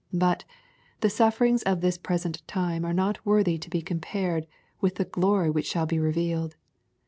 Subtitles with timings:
[0.17, 0.45] But"
[1.01, 4.47] the sufferings of this present time fLXe not worthy to be compared
[4.81, 6.55] with the glory which shajl be revealed."